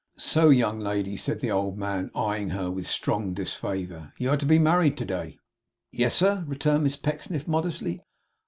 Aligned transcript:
'So, 0.17 0.49
young 0.49 0.79
lady!' 0.79 1.15
said 1.15 1.41
the 1.41 1.51
old 1.51 1.77
man, 1.77 2.09
eyeing 2.15 2.49
her 2.49 2.71
with 2.71 2.87
strong 2.87 3.35
disfavour. 3.35 4.11
'You 4.17 4.31
are 4.31 4.37
to 4.37 4.47
be 4.47 4.57
married 4.57 4.97
to 4.97 5.05
day!' 5.05 5.37
'Yes, 5.91 6.15
sir,' 6.15 6.43
returned 6.47 6.85
Miss 6.85 6.97
Pecksniff, 6.97 7.47
modestly. 7.47 8.01